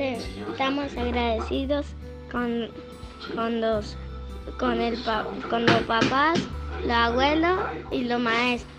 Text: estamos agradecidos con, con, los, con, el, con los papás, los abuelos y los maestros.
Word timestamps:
estamos 0.00 0.96
agradecidos 0.96 1.86
con, 2.30 2.68
con, 3.34 3.60
los, 3.60 3.96
con, 4.58 4.80
el, 4.80 4.98
con 5.50 5.66
los 5.66 5.82
papás, 5.82 6.38
los 6.82 6.92
abuelos 6.92 7.58
y 7.90 8.04
los 8.04 8.20
maestros. 8.20 8.77